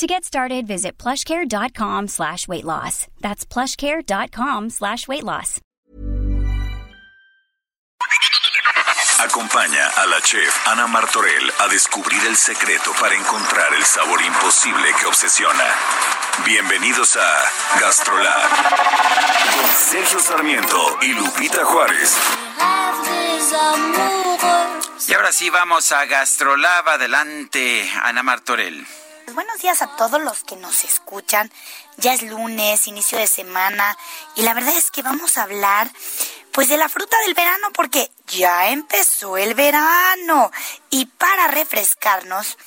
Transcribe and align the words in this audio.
To 0.00 0.06
get 0.06 0.24
started, 0.24 0.66
visit 0.66 0.96
plushcare.com 0.96 2.08
slash 2.08 2.48
weight 2.48 2.64
loss. 2.64 3.06
That's 3.20 3.44
plushcare.com 3.44 4.70
slash 4.70 5.06
weight 5.06 5.24
loss. 5.24 5.60
Acompaña 9.20 9.90
a 9.98 10.06
la 10.06 10.18
chef 10.22 10.68
Ana 10.68 10.86
Martorell 10.86 11.52
a 11.58 11.68
descubrir 11.68 12.24
el 12.24 12.36
secreto 12.38 12.94
para 12.98 13.14
encontrar 13.14 13.74
el 13.74 13.84
sabor 13.84 14.22
imposible 14.22 14.88
que 14.98 15.04
obsesiona. 15.04 15.64
Bienvenidos 16.46 17.16
a 17.16 17.78
Gastrolab 17.78 18.48
con 19.52 19.70
Sergio 19.76 20.18
Sarmiento 20.18 20.96
y 21.02 21.12
Lupita 21.12 21.62
Juárez. 21.66 22.16
Y 25.08 25.12
ahora 25.12 25.30
sí 25.30 25.50
vamos 25.50 25.92
a 25.92 26.06
Gastrolab. 26.06 26.88
Adelante, 26.88 27.86
Ana 28.02 28.22
Martorell. 28.22 28.86
Buenos 29.34 29.58
días 29.60 29.80
a 29.80 29.96
todos 29.96 30.20
los 30.20 30.42
que 30.42 30.56
nos 30.56 30.82
escuchan. 30.82 31.52
Ya 31.98 32.14
es 32.14 32.22
lunes, 32.22 32.88
inicio 32.88 33.16
de 33.16 33.28
semana, 33.28 33.96
y 34.34 34.42
la 34.42 34.54
verdad 34.54 34.74
es 34.76 34.90
que 34.90 35.02
vamos 35.02 35.38
a 35.38 35.44
hablar 35.44 35.90
pues 36.52 36.68
de 36.68 36.76
la 36.76 36.88
fruta 36.88 37.16
del 37.24 37.34
verano 37.34 37.68
porque 37.72 38.10
ya 38.26 38.70
empezó 38.70 39.36
el 39.36 39.54
verano 39.54 40.50
y 40.90 41.06
para 41.06 41.46
refrescarnos 41.46 42.58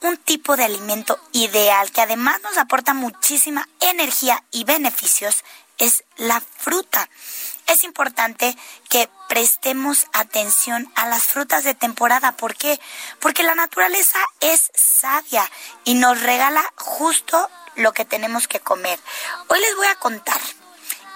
un 0.00 0.16
tipo 0.16 0.56
de 0.56 0.64
alimento 0.64 1.20
ideal 1.30 1.92
que 1.92 2.00
además 2.00 2.40
nos 2.42 2.58
aporta 2.58 2.94
muchísima 2.94 3.68
energía 3.80 4.42
y 4.50 4.64
beneficios 4.64 5.44
es 5.78 6.04
la 6.16 6.40
fruta. 6.40 7.08
Es 7.66 7.84
importante 7.84 8.56
que 8.88 9.08
prestemos 9.28 10.06
atención 10.12 10.90
a 10.94 11.06
las 11.06 11.24
frutas 11.24 11.64
de 11.64 11.74
temporada. 11.74 12.32
¿Por 12.32 12.54
qué? 12.54 12.80
Porque 13.20 13.42
la 13.42 13.54
naturaleza 13.54 14.18
es 14.40 14.70
sabia 14.74 15.48
y 15.84 15.94
nos 15.94 16.20
regala 16.20 16.62
justo 16.76 17.50
lo 17.76 17.92
que 17.92 18.04
tenemos 18.04 18.48
que 18.48 18.60
comer. 18.60 18.98
Hoy 19.48 19.60
les 19.60 19.76
voy 19.76 19.86
a 19.86 19.94
contar 19.96 20.40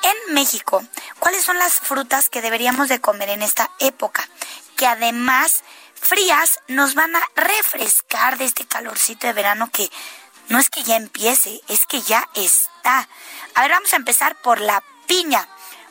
en 0.03 0.35
México 0.35 0.85
cuáles 1.19 1.45
son 1.45 1.59
las 1.59 1.75
frutas 1.75 2.29
que 2.29 2.43
deberíamos 2.43 2.89
de 2.89 3.01
comer 3.01 3.31
en 3.31 3.43
esta 3.43 3.71
época, 3.81 4.29
que 4.77 4.87
además 4.87 5.65
frías 6.01 6.61
nos 6.69 6.95
van 6.95 7.15
a 7.17 7.23
refrescar 7.35 8.39
de 8.39 8.45
este 8.45 8.67
calorcito 8.67 9.27
de 9.27 9.33
verano 9.33 9.71
que 9.71 9.91
no 10.49 10.59
es 10.59 10.71
que 10.71 10.85
ya 10.85 10.97
empiece, 10.97 11.61
es 11.69 11.87
que 11.87 12.01
ya 12.03 12.29
está. 12.35 13.09
A 13.55 13.63
ver, 13.63 13.73
vamos 13.73 13.93
a 13.93 13.97
empezar 13.97 14.41
por 14.43 14.61
la 14.61 14.83
piña. 15.07 15.49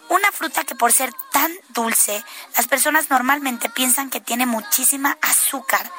Una 0.10 0.32
fruta 0.32 0.64
que 0.64 0.76
por 0.76 0.92
ser 0.92 1.12
tan 1.32 1.52
dulce, 1.70 2.24
las 2.56 2.68
personas 2.68 3.10
normalmente 3.10 3.70
piensan 3.70 4.10
que 4.10 4.20
tiene 4.20 4.46
muchísima 4.46 5.18
azúcar 5.22 5.90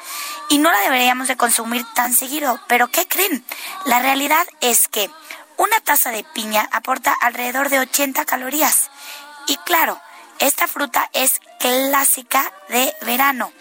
y 0.49 0.59
no 0.59 0.71
la 0.71 0.79
deberíamos 0.79 1.27
de 1.27 1.37
consumir 1.37 1.85
tan 1.93 2.13
seguido. 2.13 2.59
Pero 2.67 2.89
¿qué 2.89 3.07
creen? 3.07 3.43
La 3.85 3.99
realidad 3.99 4.47
es 4.61 4.87
que 4.87 5.09
una 5.57 5.79
taza 5.81 6.11
de 6.11 6.23
piña 6.23 6.69
aporta 6.71 7.13
alrededor 7.21 7.69
de 7.69 7.79
80 7.79 8.23
calorías. 8.25 8.89
Y 9.47 9.57
claro, 9.57 9.99
esta 10.39 10.67
fruta 10.67 11.09
es 11.13 11.41
clásica 11.59 12.53
de 12.69 12.93
verano. 13.01 13.51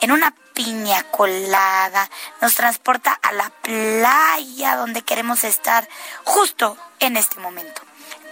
En 0.00 0.12
una 0.12 0.34
piña 0.54 1.02
colada 1.10 2.08
nos 2.40 2.54
transporta 2.54 3.12
a 3.12 3.32
la 3.32 3.50
playa 3.50 4.76
donde 4.76 5.02
queremos 5.02 5.44
estar 5.44 5.88
justo 6.24 6.76
en 7.00 7.16
este 7.16 7.40
momento. 7.40 7.82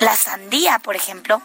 La 0.01 0.17
sandía, 0.17 0.79
por 0.79 0.97
ejemplo, 0.97 1.41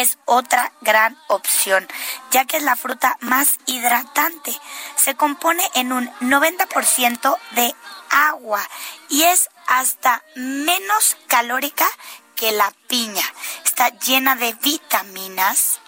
es 0.00 0.18
otra 0.24 0.72
gran 0.80 1.16
opción, 1.28 1.86
ya 2.30 2.44
que 2.44 2.56
es 2.56 2.62
la 2.62 2.76
fruta 2.76 3.16
más 3.20 3.58
hidratante. 3.66 4.58
Se 4.96 5.14
compone 5.14 5.62
en 5.74 5.92
un 5.92 6.10
90% 6.20 7.38
de 7.52 7.74
agua 8.10 8.60
y 9.08 9.22
es 9.22 9.50
hasta 9.68 10.22
menos 10.34 11.16
calórica 11.28 11.86
que 12.34 12.52
la 12.52 12.72
piña. 12.88 13.24
Está 13.64 13.88
llena 14.00 14.34
de 14.34 14.52
vitaminas 14.54 15.78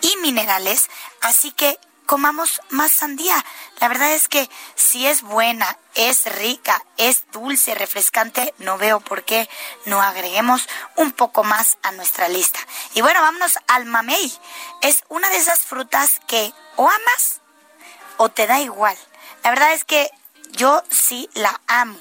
y 0.00 0.16
minerales, 0.22 0.88
así 1.20 1.52
que 1.52 1.78
comamos 2.06 2.62
más 2.70 2.92
sandía. 2.92 3.44
La 3.80 3.88
verdad 3.88 4.12
es 4.12 4.28
que 4.28 4.48
si 4.74 5.06
es 5.06 5.22
buena, 5.22 5.78
es 5.94 6.24
rica, 6.36 6.82
es 6.96 7.24
dulce, 7.32 7.74
refrescante, 7.74 8.54
no 8.58 8.78
veo 8.78 9.00
por 9.00 9.24
qué 9.24 9.48
no 9.84 10.00
agreguemos 10.00 10.66
un 10.96 11.12
poco 11.12 11.44
más 11.44 11.76
a 11.82 11.92
nuestra 11.92 12.28
lista. 12.28 12.60
Y 12.94 13.02
bueno, 13.02 13.20
vámonos 13.20 13.58
al 13.66 13.84
mamey. 13.84 14.32
Es 14.80 15.04
una 15.08 15.28
de 15.28 15.36
esas 15.36 15.60
frutas 15.60 16.20
que 16.26 16.52
o 16.76 16.88
amas 16.88 17.40
o 18.16 18.30
te 18.30 18.46
da 18.46 18.60
igual. 18.60 18.96
La 19.42 19.50
verdad 19.50 19.72
es 19.74 19.84
que 19.84 20.10
yo 20.52 20.82
sí 20.90 21.28
la 21.34 21.60
amo. 21.66 21.98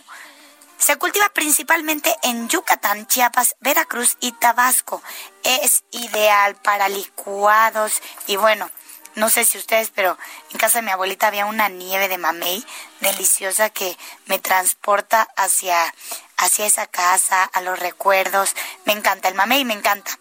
Se 0.78 0.98
cultiva 0.98 1.30
principalmente 1.30 2.16
en 2.22 2.48
Yucatán, 2.48 3.08
Chiapas, 3.08 3.56
Veracruz 3.60 4.18
y 4.20 4.34
Tabasco. 4.34 5.02
Es 5.44 5.84
ideal 5.92 6.56
para 6.58 6.90
licuados 6.90 8.02
y 8.28 8.36
bueno, 8.36 8.70
no 9.16 9.30
sé 9.30 9.46
si 9.46 9.58
ustedes, 9.58 9.92
pero 9.94 10.18
en 10.52 10.58
casa 10.58 10.80
de 10.80 10.86
mi 10.86 10.92
abuelita 10.92 11.28
había 11.28 11.46
una 11.46 11.70
nieve 11.70 12.08
de 12.08 12.18
mamey 12.18 12.66
deliciosa 13.00 13.70
que 13.70 13.98
me 14.26 14.40
transporta 14.40 15.28
hacia, 15.38 15.94
hacia 16.38 16.66
esa 16.66 16.86
casa, 16.88 17.44
a 17.44 17.62
los 17.62 17.80
recuerdos. 17.80 18.56
Me 18.84 18.94
encanta 18.94 19.30
el 19.30 19.36
mamey, 19.36 19.64
me 19.64 19.74
encanta. 19.74 20.20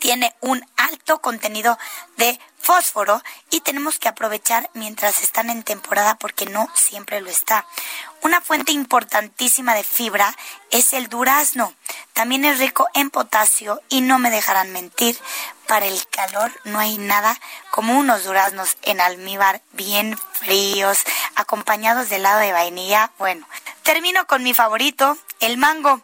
Tiene 0.00 0.34
un 0.40 0.64
alto 0.76 1.20
contenido 1.20 1.78
de 2.16 2.38
fósforo 2.58 3.22
y 3.56 3.60
tenemos 3.60 3.98
que 3.98 4.08
aprovechar 4.08 4.68
mientras 4.74 5.22
están 5.22 5.48
en 5.48 5.62
temporada 5.62 6.16
porque 6.18 6.44
no 6.44 6.68
siempre 6.74 7.22
lo 7.22 7.30
está. 7.30 7.66
Una 8.20 8.42
fuente 8.42 8.72
importantísima 8.72 9.74
de 9.74 9.82
fibra 9.82 10.36
es 10.70 10.92
el 10.92 11.08
durazno. 11.08 11.72
También 12.12 12.44
es 12.44 12.58
rico 12.58 12.86
en 12.92 13.08
potasio 13.08 13.80
y 13.88 14.02
no 14.02 14.18
me 14.18 14.30
dejarán 14.30 14.72
mentir, 14.72 15.18
para 15.66 15.86
el 15.86 16.06
calor 16.08 16.52
no 16.64 16.78
hay 16.78 16.98
nada 16.98 17.38
como 17.70 17.98
unos 17.98 18.24
duraznos 18.24 18.76
en 18.82 19.00
almíbar 19.00 19.62
bien 19.72 20.18
fríos, 20.18 21.04
acompañados 21.34 22.10
de 22.10 22.16
helado 22.16 22.40
de 22.40 22.52
vainilla. 22.52 23.10
Bueno, 23.18 23.48
termino 23.82 24.26
con 24.26 24.42
mi 24.42 24.52
favorito, 24.52 25.16
el 25.40 25.56
mango. 25.56 26.02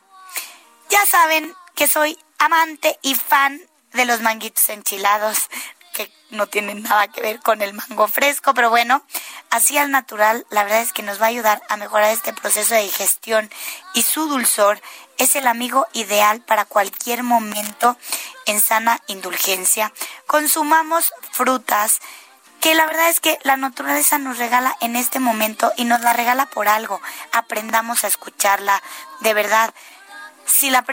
Ya 0.88 1.04
saben 1.04 1.54
que 1.74 1.86
soy 1.86 2.18
amante 2.38 2.98
y 3.02 3.14
fan 3.14 3.60
de 3.92 4.06
los 4.06 4.22
manguitos 4.22 4.70
enchilados 4.70 5.50
que 5.92 6.10
no 6.30 6.46
tienen 6.46 6.82
nada 6.82 7.08
que 7.08 7.20
ver 7.20 7.40
con 7.40 7.62
el 7.62 7.74
mango 7.74 8.08
fresco, 8.08 8.54
pero 8.54 8.70
bueno, 8.70 9.02
así 9.50 9.78
al 9.78 9.90
natural, 9.90 10.46
la 10.50 10.64
verdad 10.64 10.80
es 10.80 10.92
que 10.92 11.02
nos 11.02 11.20
va 11.20 11.26
a 11.26 11.28
ayudar 11.28 11.62
a 11.68 11.76
mejorar 11.76 12.10
este 12.10 12.32
proceso 12.32 12.74
de 12.74 12.82
digestión 12.82 13.50
y 13.94 14.02
su 14.02 14.26
dulzor 14.26 14.80
es 15.18 15.36
el 15.36 15.46
amigo 15.46 15.86
ideal 15.92 16.40
para 16.40 16.64
cualquier 16.64 17.22
momento 17.22 17.96
en 18.46 18.60
sana 18.60 19.00
indulgencia. 19.06 19.92
Consumamos 20.26 21.12
frutas 21.30 22.00
que 22.60 22.74
la 22.74 22.86
verdad 22.86 23.08
es 23.08 23.20
que 23.20 23.38
la 23.42 23.56
naturaleza 23.56 24.18
nos 24.18 24.38
regala 24.38 24.76
en 24.80 24.94
este 24.94 25.18
momento 25.18 25.72
y 25.76 25.84
nos 25.84 26.00
la 26.00 26.12
regala 26.12 26.46
por 26.46 26.68
algo. 26.68 27.00
Aprendamos 27.32 28.04
a 28.04 28.06
escucharla, 28.06 28.80
de 29.20 29.34
verdad. 29.34 29.74
Si 30.46 30.70
la, 30.70 30.84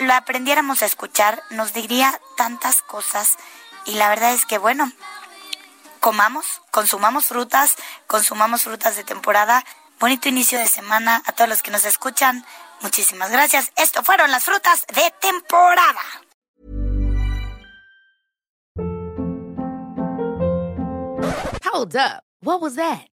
la 0.00 0.16
aprendiéramos 0.18 0.82
a 0.82 0.86
escuchar, 0.86 1.42
nos 1.50 1.72
diría 1.72 2.20
tantas 2.36 2.82
cosas 2.82 3.38
y 3.86 3.92
la 3.94 4.08
verdad 4.08 4.32
es 4.32 4.46
que, 4.46 4.58
bueno, 4.58 4.90
comamos, 6.00 6.60
consumamos 6.70 7.26
frutas, 7.26 7.76
consumamos 8.06 8.62
frutas 8.62 8.96
de 8.96 9.04
temporada. 9.04 9.64
Bonito 10.00 10.28
inicio 10.28 10.58
de 10.58 10.66
semana 10.66 11.22
a 11.26 11.32
todos 11.32 11.48
los 11.48 11.62
que 11.62 11.70
nos 11.70 11.84
escuchan. 11.84 12.44
Muchísimas 12.80 13.30
gracias. 13.30 13.72
Esto 13.76 14.02
fueron 14.02 14.30
las 14.30 14.44
frutas 14.44 14.84
de 14.88 15.14
temporada. 15.20 16.02
Hold 21.72 21.96
up. 21.96 22.22
What 22.40 22.60
was 22.60 22.76
that? 22.76 23.13